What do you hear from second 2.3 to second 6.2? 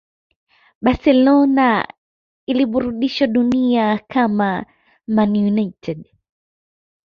iliburdisha dunia kama Man United